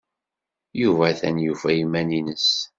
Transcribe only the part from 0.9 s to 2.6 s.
atan yufa iman-nnes.